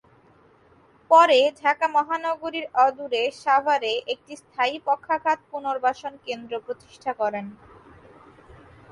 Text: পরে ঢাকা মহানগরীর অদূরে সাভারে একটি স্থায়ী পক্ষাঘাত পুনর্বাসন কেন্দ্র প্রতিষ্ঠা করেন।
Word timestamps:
পরে 1.11 1.39
ঢাকা 1.61 1.85
মহানগরীর 1.87 2.65
অদূরে 2.85 3.23
সাভারে 3.43 3.93
একটি 4.13 4.33
স্থায়ী 4.35 4.75
পক্ষাঘাত 4.87 5.39
পুনর্বাসন 5.51 6.13
কেন্দ্র 6.25 6.53
প্রতিষ্ঠা 6.65 7.11
করেন। 7.13 7.45